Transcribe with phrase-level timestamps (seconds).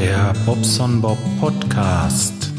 [0.00, 2.52] Der Bobson Bob Podcast.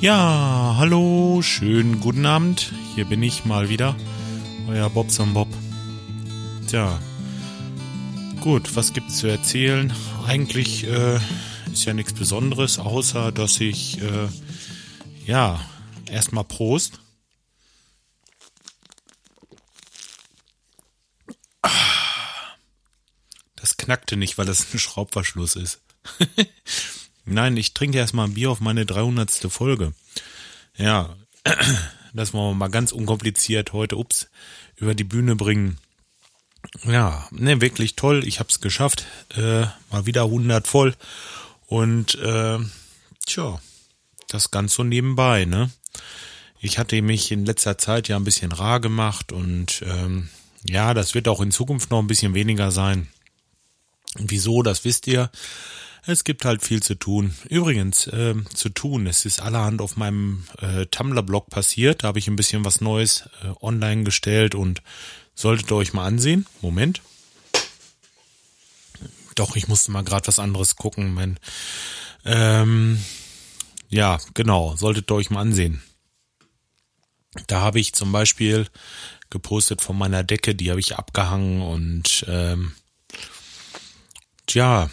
[0.00, 2.72] Ja, hallo, schönen guten Abend.
[2.94, 3.94] Hier bin ich mal wieder,
[4.66, 5.48] euer Bobson Bob.
[6.68, 6.98] Tja,
[8.40, 9.92] gut, was gibt's zu erzählen?
[10.26, 11.18] Eigentlich äh,
[11.70, 14.28] ist ja nichts Besonderes, außer dass ich, äh,
[15.26, 15.60] ja,
[16.10, 16.98] erstmal Prost.
[23.62, 25.80] Das knackte nicht, weil das ein Schraubverschluss ist.
[27.24, 29.30] Nein, ich trinke erstmal ein Bier auf meine 300.
[29.50, 29.92] Folge.
[30.76, 31.16] Ja,
[32.14, 34.28] das wollen wir mal ganz unkompliziert heute, ups,
[34.76, 35.78] über die Bühne bringen.
[36.84, 38.26] Ja, ne, wirklich toll.
[38.26, 39.06] Ich hab's geschafft.
[39.36, 40.94] Äh, mal wieder 100 voll.
[41.66, 42.58] Und, äh,
[43.26, 43.60] tja,
[44.28, 45.70] das ganz so nebenbei, ne?
[46.60, 50.28] Ich hatte mich in letzter Zeit ja ein bisschen rar gemacht und, ähm,
[50.64, 53.08] ja, das wird auch in Zukunft noch ein bisschen weniger sein.
[54.18, 55.30] Wieso, das wisst ihr.
[56.04, 57.34] Es gibt halt viel zu tun.
[57.48, 62.02] Übrigens, äh, zu tun, es ist allerhand auf meinem äh, Tumblr-Blog passiert.
[62.02, 64.82] Da habe ich ein bisschen was Neues äh, online gestellt und
[65.34, 66.46] solltet ihr euch mal ansehen.
[66.60, 67.02] Moment.
[69.36, 71.16] Doch, ich musste mal gerade was anderes gucken.
[71.16, 71.38] Wenn,
[72.24, 73.02] ähm,
[73.88, 75.82] ja, genau, solltet ihr euch mal ansehen.
[77.46, 78.66] Da habe ich zum Beispiel
[79.30, 82.72] gepostet von meiner Decke, die habe ich abgehangen und ähm,
[84.46, 84.90] Tja,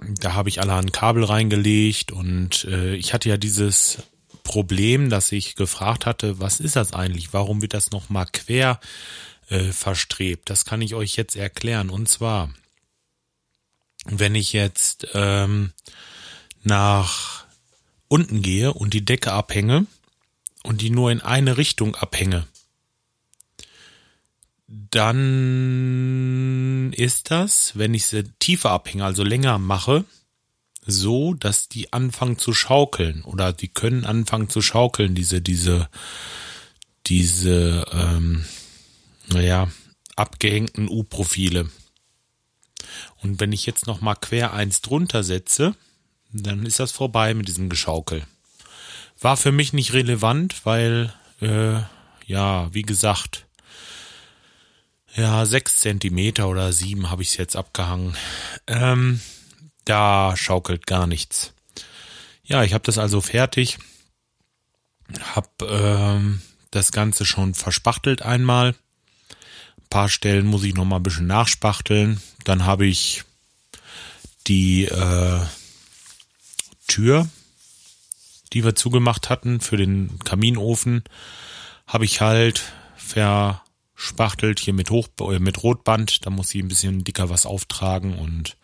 [0.00, 3.98] da habe ich allerhand Kabel reingelegt und äh, ich hatte ja dieses
[4.42, 7.32] Problem, dass ich gefragt hatte, was ist das eigentlich?
[7.32, 8.80] Warum wird das nochmal quer
[9.48, 10.50] äh, verstrebt?
[10.50, 11.90] Das kann ich euch jetzt erklären.
[11.90, 12.50] Und zwar,
[14.04, 15.72] wenn ich jetzt ähm,
[16.64, 17.44] nach
[18.08, 19.86] unten gehe und die Decke abhänge
[20.62, 22.46] und die nur in eine Richtung abhänge,
[24.90, 26.14] dann
[26.94, 30.06] ist das, wenn ich sie tiefer abhänge, also länger mache,
[30.86, 35.90] so, dass die anfangen zu schaukeln oder die können anfangen zu schaukeln, diese, diese,
[37.06, 38.46] diese, ähm,
[39.28, 39.68] naja,
[40.16, 41.70] abgehängten U-Profile.
[43.22, 45.76] Und wenn ich jetzt nochmal quer eins drunter setze,
[46.32, 48.26] dann ist das vorbei mit diesem Geschaukel.
[49.20, 51.80] War für mich nicht relevant, weil, äh,
[52.26, 53.46] ja, wie gesagt,
[55.14, 58.16] ja, sechs Zentimeter oder sieben habe ich es jetzt abgehangen.
[58.66, 59.20] Ähm,
[59.84, 61.52] da schaukelt gar nichts.
[62.44, 63.78] Ja, ich habe das also fertig.
[65.34, 66.40] Hab ähm,
[66.70, 68.70] das Ganze schon verspachtelt einmal.
[68.70, 72.20] Ein paar Stellen muss ich noch mal ein bisschen nachspachteln.
[72.44, 73.24] Dann habe ich
[74.46, 75.40] die äh,
[76.88, 77.28] Tür,
[78.52, 81.04] die wir zugemacht hatten für den Kaminofen,
[81.86, 83.62] habe ich halt ver
[84.02, 88.18] spachtelt hier mit Hoch äh, mit Rotband, da muss sie ein bisschen dicker was auftragen
[88.18, 88.56] und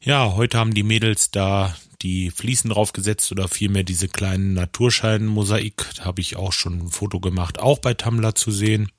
[0.00, 6.04] ja, heute haben die Mädels da die Fliesen draufgesetzt oder vielmehr diese kleinen Naturschein-Mosaik, da
[6.04, 8.90] habe ich auch schon ein Foto gemacht, auch bei Tumblr zu sehen.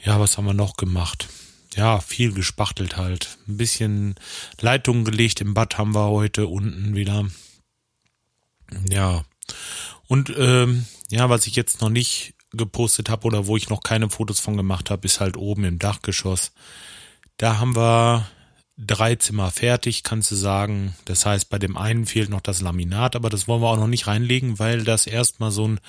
[0.00, 1.28] Ja, was haben wir noch gemacht?
[1.74, 3.38] Ja, viel gespachtelt halt.
[3.46, 4.14] Ein bisschen
[4.60, 7.26] Leitungen gelegt im Bad haben wir heute unten wieder.
[8.88, 9.24] Ja.
[10.06, 14.08] Und ähm, ja, was ich jetzt noch nicht gepostet habe oder wo ich noch keine
[14.10, 16.52] Fotos von gemacht habe, ist halt oben im Dachgeschoss.
[17.36, 18.26] Da haben wir
[18.78, 20.94] drei Zimmer fertig, kannst du sagen.
[21.04, 23.88] Das heißt, bei dem einen fehlt noch das Laminat, aber das wollen wir auch noch
[23.88, 25.80] nicht reinlegen, weil das erstmal so ein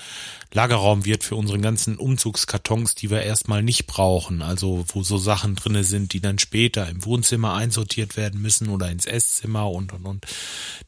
[0.52, 4.42] Lagerraum wird für unsere ganzen Umzugskartons, die wir erstmal nicht brauchen.
[4.42, 8.90] Also wo so Sachen drinne sind, die dann später im Wohnzimmer einsortiert werden müssen oder
[8.90, 10.26] ins Esszimmer und und und.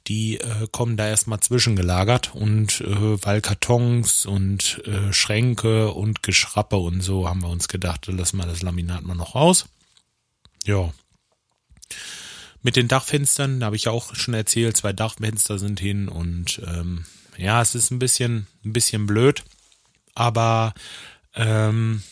[0.07, 6.77] Die äh, kommen da erstmal zwischengelagert und äh, weil Kartons und äh, Schränke und Geschrappe
[6.77, 9.65] und so haben wir uns gedacht, lassen wir das Laminat mal noch raus.
[10.65, 10.91] Ja,
[12.61, 16.61] mit den Dachfenstern, da habe ich ja auch schon erzählt, zwei Dachfenster sind hin und
[16.65, 17.05] ähm,
[17.37, 19.43] ja, es ist ein bisschen, ein bisschen blöd,
[20.13, 20.73] aber
[21.33, 22.03] ähm,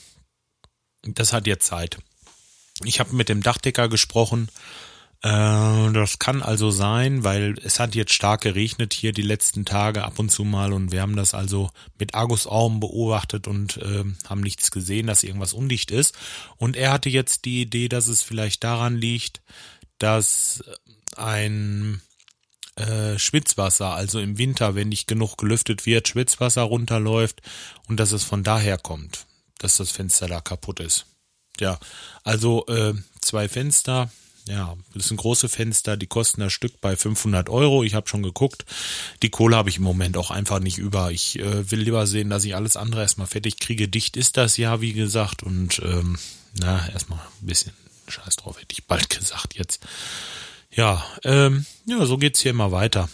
[1.03, 1.99] das hat jetzt Zeit.
[2.83, 4.49] Ich habe mit dem Dachdecker gesprochen.
[5.21, 10.04] Äh, das kann also sein, weil es hat jetzt stark geregnet hier die letzten Tage
[10.04, 14.42] ab und zu mal und wir haben das also mit Argusaugen beobachtet und äh, haben
[14.42, 16.16] nichts gesehen, dass irgendwas undicht ist.
[16.57, 19.42] Und er hatte jetzt die Idee, dass es vielleicht daran liegt,
[19.98, 20.63] dass
[21.18, 22.01] ein
[22.77, 27.42] äh, Schwitzwasser, also im Winter, wenn nicht genug gelüftet wird, Schwitzwasser runterläuft
[27.89, 29.25] und dass es von daher kommt,
[29.57, 31.06] dass das Fenster da kaputt ist.
[31.60, 31.77] Ja,
[32.24, 34.10] also äh, zwei Fenster,
[34.49, 37.83] ja, das sind große Fenster, die kosten das Stück bei 500 Euro.
[37.83, 38.65] Ich habe schon geguckt.
[39.21, 41.11] Die Kohle habe ich im Moment auch einfach nicht über.
[41.11, 43.87] Ich äh, will lieber sehen, dass ich alles andere erstmal fertig kriege.
[43.87, 45.43] Dicht ist das ja, wie gesagt.
[45.43, 46.17] Und ähm,
[46.59, 47.73] na, erstmal ein bisschen
[48.07, 49.85] Scheiß drauf, hätte ich bald gesagt jetzt.
[50.71, 53.07] Ja, ähm, ja, so geht's hier immer weiter.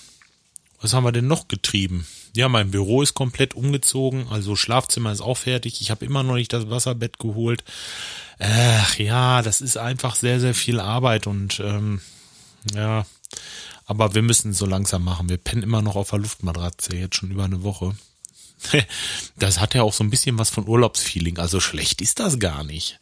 [0.79, 2.07] Was haben wir denn noch getrieben?
[2.33, 5.81] Ja, mein Büro ist komplett umgezogen, also Schlafzimmer ist auch fertig.
[5.81, 7.63] Ich habe immer noch nicht das Wasserbett geholt.
[8.39, 12.01] Ach ja, das ist einfach sehr, sehr viel Arbeit und ähm,
[12.73, 13.05] ja,
[13.85, 15.29] aber wir müssen es so langsam machen.
[15.29, 17.95] Wir pennen immer noch auf der Luftmatratze, jetzt schon über eine Woche.
[19.37, 21.37] Das hat ja auch so ein bisschen was von Urlaubsfeeling.
[21.37, 22.99] Also schlecht ist das gar nicht.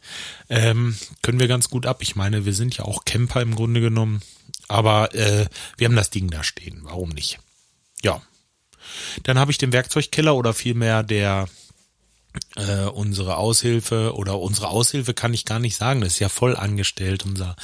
[0.50, 2.02] Ähm, können wir ganz gut ab.
[2.02, 4.20] Ich meine, wir sind ja auch Camper im Grunde genommen.
[4.68, 5.46] Aber äh,
[5.76, 6.80] wir haben das Ding da stehen.
[6.82, 7.38] Warum nicht?
[8.02, 8.20] Ja.
[9.22, 11.48] Dann habe ich den Werkzeugkeller oder vielmehr der
[12.56, 16.00] äh, unsere Aushilfe oder unsere Aushilfe kann ich gar nicht sagen.
[16.00, 17.24] Das ist ja voll angestellt.
[17.24, 17.56] Unser,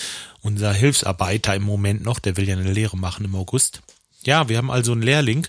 [0.43, 3.83] unser Hilfsarbeiter im Moment noch, der will ja eine Lehre machen im August.
[4.25, 5.47] Ja, wir haben also einen Lehrling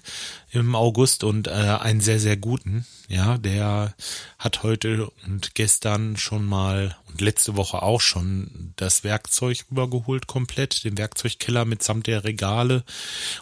[0.51, 2.85] im August und äh, einen sehr, sehr guten.
[3.09, 3.93] Ja, der
[4.39, 10.85] hat heute und gestern schon mal und letzte Woche auch schon das Werkzeug rübergeholt komplett,
[10.85, 12.85] den Werkzeugkeller mitsamt der Regale,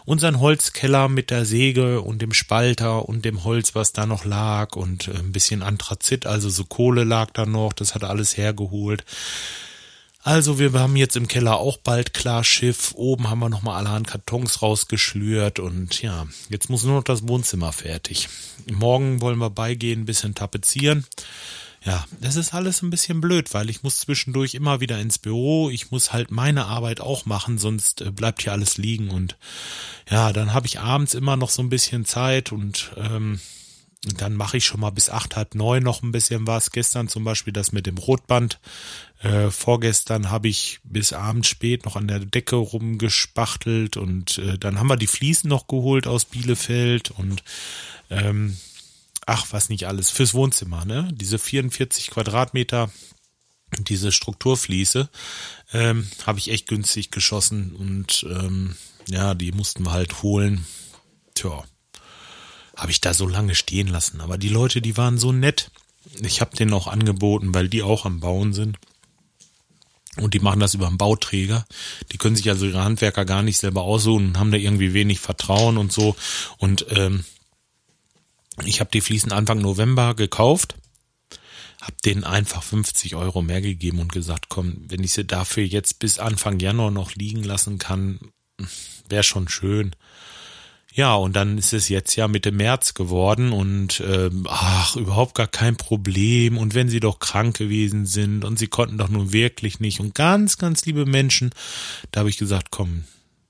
[0.04, 4.74] unseren Holzkeller mit der Säge und dem Spalter und dem Holz, was da noch lag
[4.74, 9.04] und äh, ein bisschen Anthrazit, also so Kohle lag da noch, das hat alles hergeholt.
[10.22, 12.92] Also wir haben jetzt im Keller auch bald klar Schiff.
[12.94, 17.72] Oben haben wir nochmal allerhand Kartons rausgeschlürt und ja, jetzt muss nur noch das Wohnzimmer
[17.72, 18.28] fertig.
[18.70, 21.06] Morgen wollen wir beigehen, ein bisschen tapezieren.
[21.82, 25.70] Ja, das ist alles ein bisschen blöd, weil ich muss zwischendurch immer wieder ins Büro.
[25.70, 29.38] Ich muss halt meine Arbeit auch machen, sonst äh, bleibt hier alles liegen und
[30.10, 33.40] ja, dann habe ich abends immer noch so ein bisschen Zeit und ähm,
[34.02, 36.70] dann mache ich schon mal bis acht, halb neun noch ein bisschen was.
[36.70, 38.58] Gestern zum Beispiel das mit dem Rotband.
[39.22, 44.78] Äh, vorgestern habe ich bis abends spät noch an der Decke rumgespachtelt und äh, dann
[44.78, 47.44] haben wir die Fliesen noch geholt aus Bielefeld und
[48.08, 48.56] ähm,
[49.26, 51.10] ach, was nicht alles, fürs Wohnzimmer, ne?
[51.12, 52.90] Diese 44 Quadratmeter,
[53.78, 55.10] diese Strukturfliese,
[55.74, 58.76] ähm, habe ich echt günstig geschossen und ähm,
[59.08, 60.66] ja, die mussten wir halt holen.
[61.34, 61.64] Tja,
[62.80, 64.22] habe ich da so lange stehen lassen.
[64.22, 65.70] Aber die Leute, die waren so nett.
[66.22, 68.78] Ich habe denen auch angeboten, weil die auch am Bauen sind.
[70.16, 71.66] Und die machen das über einen Bauträger.
[72.10, 75.20] Die können sich also ihre Handwerker gar nicht selber aussuchen und haben da irgendwie wenig
[75.20, 76.16] Vertrauen und so.
[76.56, 77.24] Und ähm,
[78.64, 80.74] ich habe die Fliesen Anfang November gekauft,
[81.82, 85.98] habe denen einfach 50 Euro mehr gegeben und gesagt, komm, wenn ich sie dafür jetzt
[85.98, 88.20] bis Anfang Januar noch liegen lassen kann,
[89.08, 89.94] wäre schon schön.
[90.92, 95.46] Ja, und dann ist es jetzt ja Mitte März geworden und ähm, ach, überhaupt gar
[95.46, 96.58] kein Problem.
[96.58, 100.14] Und wenn sie doch krank gewesen sind und sie konnten doch nun wirklich nicht und
[100.14, 101.50] ganz, ganz liebe Menschen,
[102.10, 103.04] da habe ich gesagt, komm,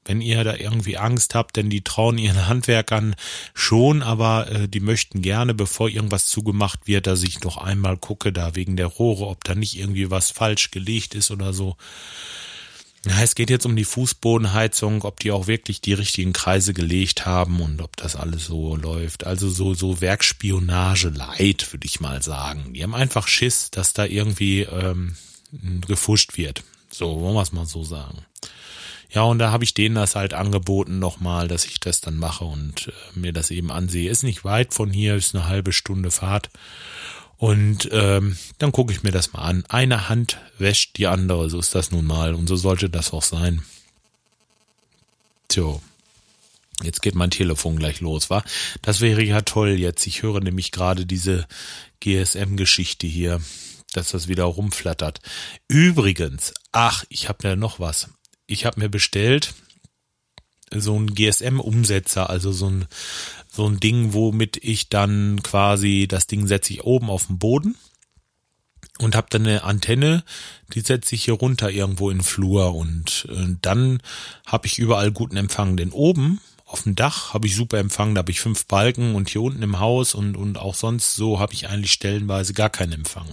[0.04, 3.14] wenn ihr da irgendwie Angst habt, denn die trauen ihren Handwerkern
[3.54, 8.32] schon, aber äh, die möchten gerne, bevor irgendwas zugemacht wird, dass ich noch einmal gucke,
[8.32, 11.76] da wegen der Rohre, ob da nicht irgendwie was falsch gelegt ist oder so.
[13.06, 17.24] Ja, es geht jetzt um die Fußbodenheizung, ob die auch wirklich die richtigen Kreise gelegt
[17.24, 19.24] haben und ob das alles so läuft.
[19.24, 22.74] Also so, so Werkspionage leid, würde ich mal sagen.
[22.74, 25.16] Die haben einfach Schiss, dass da irgendwie ähm,
[25.86, 26.62] gefuscht wird.
[26.90, 28.26] So, wollen wir es mal so sagen.
[29.12, 32.44] Ja, und da habe ich denen das halt angeboten nochmal, dass ich das dann mache
[32.44, 34.10] und äh, mir das eben ansehe.
[34.10, 36.50] Ist nicht weit von hier, ist eine halbe Stunde Fahrt.
[37.40, 39.64] Und ähm, dann gucke ich mir das mal an.
[39.66, 42.34] Eine Hand wäscht die andere, so ist das nun mal.
[42.34, 43.62] Und so sollte das auch sein.
[45.48, 45.80] Tja,
[46.82, 48.44] jetzt geht mein Telefon gleich los, wa?
[48.82, 50.06] Das wäre ja toll jetzt.
[50.06, 51.46] Ich höre nämlich gerade diese
[52.00, 53.40] GSM-Geschichte hier,
[53.94, 55.22] dass das wieder rumflattert.
[55.66, 58.10] Übrigens, ach, ich habe mir noch was.
[58.46, 59.54] Ich habe mir bestellt
[60.74, 62.86] so ein GSM-Umsetzer, also so ein
[63.52, 67.76] so ein Ding, womit ich dann quasi, das Ding setze ich oben auf den Boden
[68.98, 70.22] und habe dann eine Antenne,
[70.72, 74.00] die setze ich hier runter irgendwo in den Flur und äh, dann
[74.46, 75.76] habe ich überall guten Empfang.
[75.76, 79.28] Denn oben auf dem Dach habe ich super Empfang, da habe ich fünf Balken und
[79.28, 82.92] hier unten im Haus und, und auch sonst so habe ich eigentlich stellenweise gar keinen
[82.92, 83.26] Empfang.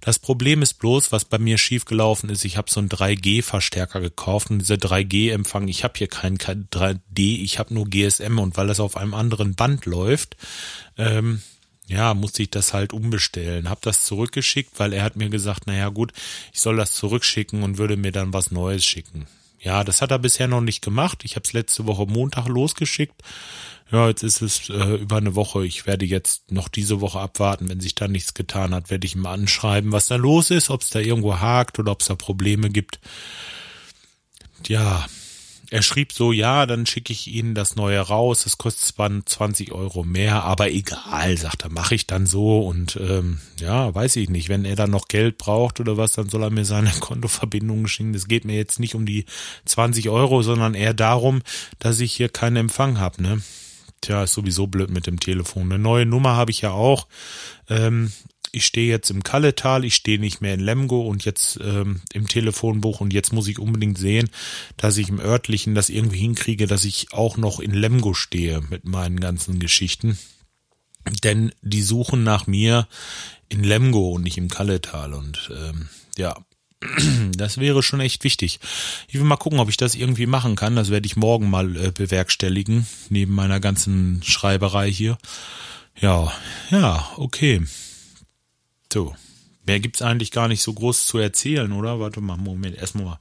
[0.00, 4.50] Das Problem ist bloß, was bei mir schiefgelaufen ist, ich habe so einen 3G-Verstärker gekauft
[4.50, 8.78] und dieser 3G-Empfang, ich habe hier keinen 3D, ich habe nur GSM und weil das
[8.78, 10.36] auf einem anderen Band läuft,
[10.96, 11.42] ähm,
[11.88, 13.68] ja, musste ich das halt umbestellen.
[13.68, 16.12] Hab das zurückgeschickt, weil er hat mir gesagt, naja gut,
[16.52, 19.26] ich soll das zurückschicken und würde mir dann was Neues schicken.
[19.62, 21.24] Ja, das hat er bisher noch nicht gemacht.
[21.24, 23.22] Ich habe es letzte Woche Montag losgeschickt.
[23.92, 25.64] Ja, jetzt ist es äh, über eine Woche.
[25.64, 27.68] Ich werde jetzt noch diese Woche abwarten.
[27.68, 30.82] Wenn sich da nichts getan hat, werde ich ihm anschreiben, was da los ist, ob
[30.82, 32.98] es da irgendwo hakt oder ob es da Probleme gibt.
[34.66, 35.06] Ja,
[35.72, 39.72] er schrieb so, ja, dann schicke ich Ihnen das neue raus, das kostet zwar 20
[39.72, 44.28] Euro mehr, aber egal, sagt er, mache ich dann so und ähm, ja, weiß ich
[44.28, 47.86] nicht, wenn er dann noch Geld braucht oder was, dann soll er mir seine Kontoverbindung
[47.86, 48.12] schicken.
[48.12, 49.24] Das geht mir jetzt nicht um die
[49.64, 51.40] 20 Euro, sondern eher darum,
[51.78, 53.42] dass ich hier keinen Empfang habe, ne?
[54.02, 55.72] Tja, ist sowieso blöd mit dem Telefon.
[55.72, 57.06] Eine neue Nummer habe ich ja auch.
[57.70, 58.12] Ähm,
[58.52, 62.28] ich stehe jetzt im Kalletal, ich stehe nicht mehr in Lemgo und jetzt ähm, im
[62.28, 64.28] Telefonbuch und jetzt muss ich unbedingt sehen,
[64.76, 68.84] dass ich im örtlichen das irgendwie hinkriege, dass ich auch noch in Lemgo stehe mit
[68.84, 70.18] meinen ganzen Geschichten.
[71.24, 72.86] Denn die suchen nach mir
[73.48, 76.36] in Lemgo und nicht im Kalletal und ähm, ja,
[77.36, 78.60] das wäre schon echt wichtig.
[79.08, 80.76] Ich will mal gucken, ob ich das irgendwie machen kann.
[80.76, 85.16] Das werde ich morgen mal äh, bewerkstelligen, neben meiner ganzen Schreiberei hier.
[86.00, 86.32] Ja,
[86.70, 87.62] ja, okay.
[88.92, 89.16] So.
[89.64, 91.98] Mehr gibt's eigentlich gar nicht so groß zu erzählen, oder?
[92.00, 93.20] Warte mal, Moment, erstmal mal.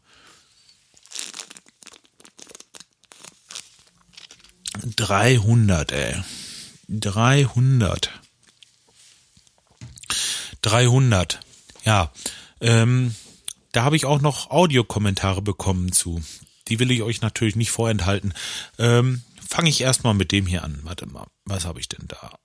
[4.95, 6.23] 300, ey.
[6.89, 8.11] 300.
[10.61, 11.39] 300.
[11.85, 12.11] Ja,
[12.59, 13.15] ähm,
[13.71, 16.21] da habe ich auch noch Audiokommentare bekommen zu.
[16.67, 18.33] Die will ich euch natürlich nicht vorenthalten.
[18.77, 20.79] Ähm, Fange ich erstmal mit dem hier an.
[20.83, 22.39] Warte mal, was habe ich denn da?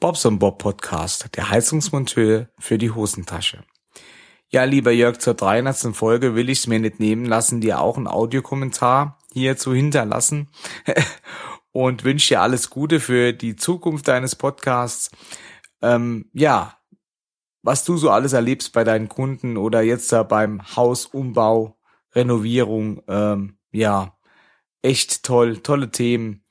[0.00, 3.64] Bobson Bob Podcast, der Heizungsmonteur für die Hosentasche.
[4.48, 5.92] Ja, lieber Jörg, zur 300.
[5.92, 10.50] Folge will ich es mir nicht nehmen lassen, dir auch einen Audiokommentar hier zu hinterlassen
[11.72, 15.10] und wünsche dir alles Gute für die Zukunft deines Podcasts.
[15.82, 16.78] Ähm, ja,
[17.62, 21.76] was du so alles erlebst bei deinen Kunden oder jetzt da beim Hausumbau,
[22.14, 24.16] Renovierung, ähm, ja,
[24.80, 26.44] echt toll, tolle Themen.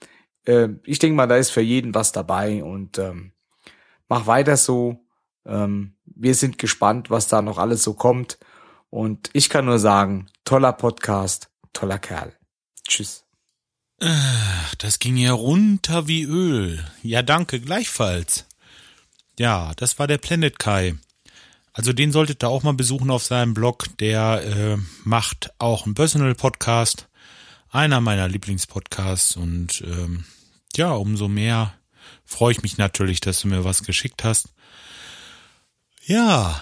[0.46, 3.32] Äh, ich denke mal, da ist für jeden was dabei und ähm,
[4.08, 5.06] mach weiter so.
[5.46, 8.38] Ähm, wir sind gespannt, was da noch alles so kommt.
[8.90, 12.34] Und ich kann nur sagen, toller Podcast, toller Kerl.
[12.88, 13.26] Tschüss.
[14.78, 16.86] Das ging ja runter wie Öl.
[17.02, 18.46] Ja, danke, gleichfalls.
[19.40, 20.96] Ja, das war der Planet Kai.
[21.74, 23.88] Also den solltet ihr auch mal besuchen auf seinem Blog.
[24.00, 27.08] Der äh, macht auch einen Personal Podcast.
[27.70, 29.36] Einer meiner Lieblingspodcasts.
[29.36, 30.26] Und ähm,
[30.76, 31.74] ja, umso mehr
[32.26, 34.50] freue ich mich natürlich, dass du mir was geschickt hast.
[36.06, 36.62] Ja,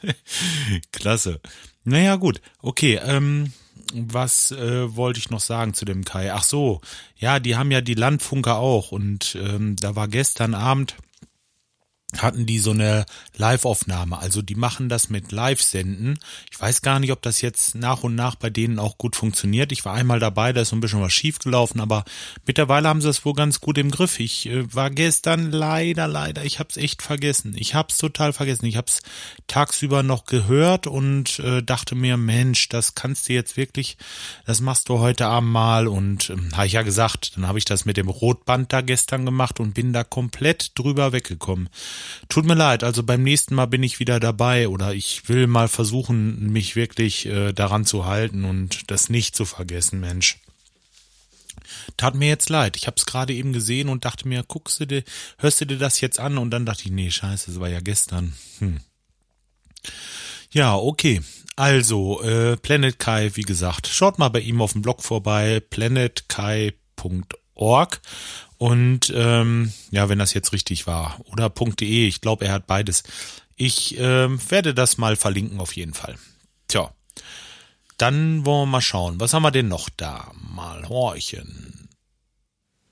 [0.92, 1.40] klasse.
[1.84, 2.40] Naja, gut.
[2.60, 3.52] Okay, ähm,
[3.94, 6.32] was äh, wollte ich noch sagen zu dem Kai?
[6.32, 6.80] Ach so,
[7.16, 10.96] ja, die haben ja die Landfunker auch und ähm, da war gestern Abend
[12.18, 14.18] hatten die so eine Live-Aufnahme.
[14.18, 16.18] Also die machen das mit Live-Senden.
[16.50, 19.72] Ich weiß gar nicht, ob das jetzt nach und nach bei denen auch gut funktioniert.
[19.72, 22.04] Ich war einmal dabei, da ist so ein bisschen was schief gelaufen, aber
[22.46, 24.20] mittlerweile haben sie es wohl ganz gut im Griff.
[24.20, 27.54] Ich äh, war gestern leider, leider, ich hab's echt vergessen.
[27.56, 28.66] Ich hab's total vergessen.
[28.66, 29.00] Ich hab's
[29.46, 33.96] tagsüber noch gehört und äh, dachte mir, Mensch, das kannst du jetzt wirklich,
[34.44, 37.64] das machst du heute Abend mal und ähm, habe ich ja gesagt, dann habe ich
[37.64, 41.68] das mit dem Rotband da gestern gemacht und bin da komplett drüber weggekommen.
[42.28, 45.68] Tut mir leid, also beim nächsten Mal bin ich wieder dabei oder ich will mal
[45.68, 50.38] versuchen, mich wirklich äh, daran zu halten und das nicht zu vergessen, Mensch.
[51.96, 52.76] Tat mir jetzt leid.
[52.76, 55.04] Ich habe es gerade eben gesehen und dachte mir, guckst du dir,
[55.38, 56.38] hörst du dir das jetzt an?
[56.38, 58.34] Und dann dachte ich, nee, scheiße, das war ja gestern.
[58.58, 58.80] Hm.
[60.50, 61.20] Ja, okay.
[61.56, 67.41] Also, äh, Planet Kai, wie gesagt, schaut mal bei ihm auf dem Blog vorbei, planetkai.org
[67.54, 71.20] und ähm, ja, wenn das jetzt richtig war.
[71.24, 73.02] Oder .de, ich glaube, er hat beides.
[73.56, 76.16] Ich ähm, werde das mal verlinken auf jeden Fall.
[76.68, 76.92] Tja,
[77.98, 79.20] dann wollen wir mal schauen.
[79.20, 80.32] Was haben wir denn noch da?
[80.54, 81.88] Mal horchen.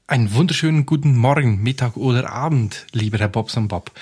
[0.07, 3.93] Einen wunderschönen guten Morgen, Mittag oder Abend, lieber Herr Bobson Bob.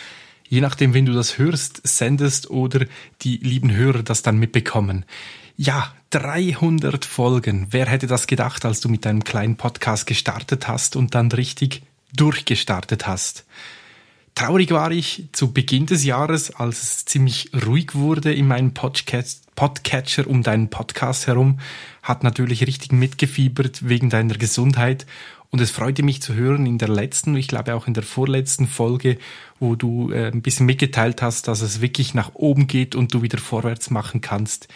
[0.48, 2.86] Je nachdem, wenn du das hörst, sendest oder
[3.22, 5.04] die lieben Hörer das dann mitbekommen.
[5.56, 7.66] Ja, 300 Folgen.
[7.70, 11.82] Wer hätte das gedacht, als du mit deinem kleinen Podcast gestartet hast und dann richtig
[12.14, 13.44] durchgestartet hast?
[14.34, 20.28] Traurig war ich zu Beginn des Jahres, als es ziemlich ruhig wurde in meinem Podcatcher
[20.28, 21.58] um deinen Podcast herum,
[22.04, 25.06] hat natürlich richtig mitgefiebert wegen deiner Gesundheit
[25.50, 28.66] und es freute mich zu hören in der letzten, ich glaube auch in der vorletzten
[28.66, 29.18] Folge,
[29.58, 33.22] wo du äh, ein bisschen mitgeteilt hast, dass es wirklich nach oben geht und du
[33.22, 34.68] wieder vorwärts machen kannst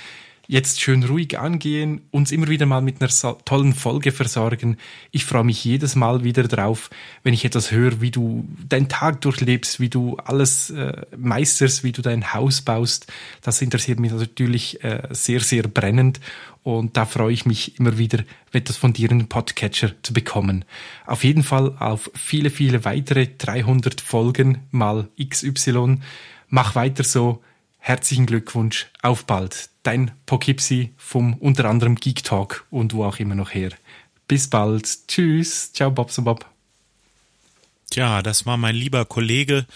[0.52, 3.10] jetzt schön ruhig angehen, uns immer wieder mal mit einer
[3.46, 4.76] tollen Folge versorgen.
[5.10, 6.90] Ich freue mich jedes Mal wieder drauf,
[7.22, 11.92] wenn ich etwas höre, wie du deinen Tag durchlebst, wie du alles äh, meisterst, wie
[11.92, 13.10] du dein Haus baust.
[13.40, 16.20] Das interessiert mich natürlich äh, sehr, sehr brennend.
[16.62, 20.66] Und da freue ich mich immer wieder, etwas von dir in den Podcatcher zu bekommen.
[21.06, 26.00] Auf jeden Fall auf viele, viele weitere 300 Folgen mal XY.
[26.48, 27.42] Mach weiter so
[27.82, 29.68] herzlichen Glückwunsch, auf bald.
[29.82, 33.70] Dein Poughkeepsie vom unter anderem Geek Talk und wo auch immer noch her.
[34.28, 35.08] Bis bald.
[35.08, 35.72] Tschüss.
[35.72, 36.46] Ciao, Bobs und Bob.
[37.90, 39.66] Tja, das war mein lieber Kollege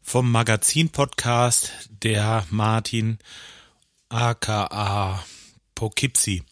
[0.00, 3.18] vom Magazin-Podcast, der Martin
[4.08, 5.24] aka
[5.74, 6.44] Poughkeepsie.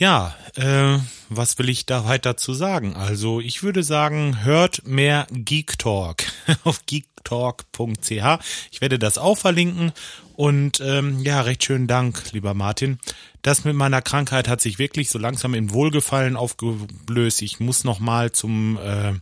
[0.00, 2.96] Ja, äh, was will ich da weiter zu sagen?
[2.96, 6.22] Also ich würde sagen, hört mehr Geek Talk
[6.64, 8.38] auf geektalk.ch.
[8.70, 9.92] Ich werde das auch verlinken
[10.36, 12.98] und ähm, ja, recht schönen Dank, lieber Martin.
[13.42, 17.42] Das mit meiner Krankheit hat sich wirklich so langsam in Wohlgefallen aufgelöst.
[17.42, 19.12] Ich muss noch mal zum äh,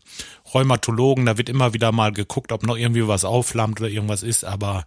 [0.55, 1.27] Rheumatologen.
[1.27, 4.87] Da wird immer wieder mal geguckt, ob noch irgendwie was aufflammt oder irgendwas ist, aber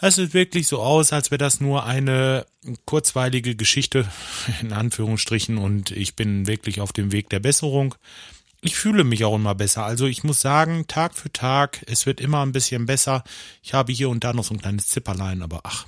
[0.00, 2.46] es sieht wirklich so aus, als wäre das nur eine
[2.84, 4.08] kurzweilige Geschichte,
[4.60, 7.94] in Anführungsstrichen, und ich bin wirklich auf dem Weg der Besserung.
[8.62, 9.84] Ich fühle mich auch immer besser.
[9.84, 13.22] Also ich muss sagen, Tag für Tag, es wird immer ein bisschen besser.
[13.62, 15.86] Ich habe hier und da noch so ein kleines Zipperlein, aber ach,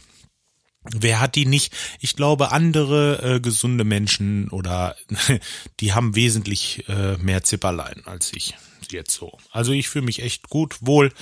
[0.83, 1.75] Wer hat die nicht?
[2.01, 4.97] Ich glaube, andere äh, gesunde Menschen oder
[5.81, 8.55] die haben wesentlich äh, mehr Zipperlein als ich
[8.93, 9.39] jetzt so.
[9.51, 11.13] Also ich fühle mich echt gut, wohl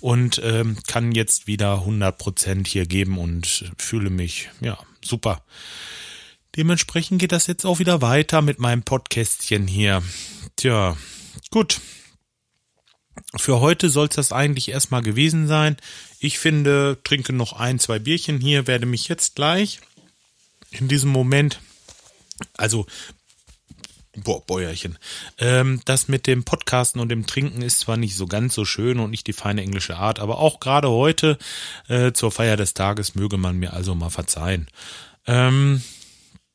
[0.00, 5.42] und ähm, kann jetzt wieder 100 Prozent hier geben und fühle mich, ja, super.
[6.56, 10.02] Dementsprechend geht das jetzt auch wieder weiter mit meinem Podcastchen hier.
[10.56, 10.96] Tja,
[11.50, 11.80] gut.
[13.36, 15.76] Für heute soll es das eigentlich erstmal gewesen sein.
[16.18, 19.80] Ich finde, trinke noch ein, zwei Bierchen hier, werde mich jetzt gleich
[20.70, 21.60] in diesem Moment,
[22.56, 22.86] also
[24.16, 24.98] Boah, Bäuerchen.
[25.38, 28.98] Ähm, das mit dem Podcasten und dem Trinken ist zwar nicht so ganz so schön
[28.98, 31.36] und nicht die feine englische Art, aber auch gerade heute
[31.88, 34.68] äh, zur Feier des Tages möge man mir also mal verzeihen.
[35.26, 35.82] Ähm,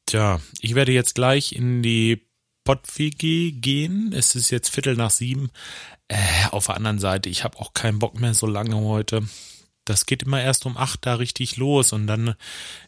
[0.08, 2.26] tja, ich werde jetzt gleich in die
[2.64, 4.14] Pottwg gehen.
[4.14, 5.50] Es ist jetzt Viertel nach sieben.
[6.08, 6.18] Äh,
[6.52, 9.24] auf der anderen Seite, ich habe auch keinen Bock mehr so lange heute
[9.86, 12.36] das geht immer erst um acht da richtig los und dann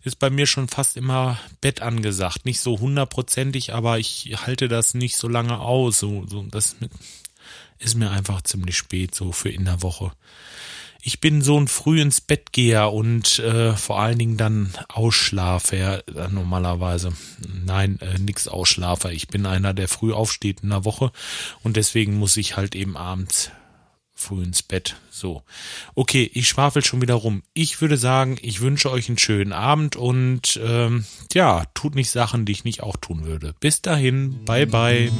[0.03, 2.45] ist bei mir schon fast immer Bett angesagt.
[2.45, 5.99] Nicht so hundertprozentig, aber ich halte das nicht so lange aus.
[5.99, 6.75] So, so, das
[7.79, 10.11] ist mir einfach ziemlich spät, so für in der Woche.
[11.05, 16.07] Ich bin so ein früh ins Bett geher und äh, vor allen Dingen dann Ausschlafer
[16.07, 17.11] äh, normalerweise.
[17.65, 19.11] Nein, äh, nix Ausschlafer.
[19.11, 21.11] Ich bin einer, der früh aufsteht in der Woche
[21.61, 23.51] und deswegen muss ich halt eben abends
[24.15, 24.95] früh ins Bett.
[25.11, 25.43] So.
[25.93, 27.43] Okay, ich schwafel schon wieder rum.
[27.53, 32.45] Ich würde sagen, ich wünsche euch einen schönen Abend und ähm, ja, tut nicht Sachen,
[32.45, 33.53] die ich nicht auch tun würde.
[33.59, 35.11] Bis dahin, bye bye.